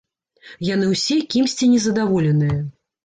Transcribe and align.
Яны 0.67 0.85
ўсе 0.93 1.17
кімсьці 1.35 1.71
незадаволеныя. 1.75 2.57